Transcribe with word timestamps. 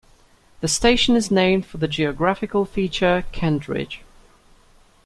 The 0.61 0.67
station 0.67 1.15
is 1.15 1.29
named 1.29 1.63
for 1.67 1.77
the 1.77 1.87
geographical 1.87 2.65
feature, 2.65 3.23
Kent 3.31 3.67
Ridge. 3.67 4.01